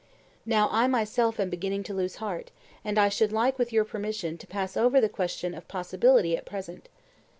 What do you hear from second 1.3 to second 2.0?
am beginning to